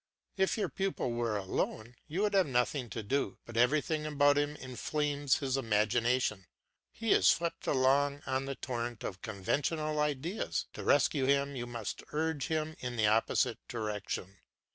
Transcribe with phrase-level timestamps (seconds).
[0.35, 4.55] If your pupil were alone, you would have nothing to do; but everything about him
[4.55, 6.47] enflames his imagination.
[6.91, 12.01] He is swept along on the torrent of conventional ideas; to rescue him you must
[12.13, 14.39] urge him in the opposite direction.